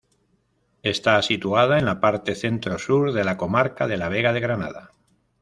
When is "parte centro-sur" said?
1.99-3.13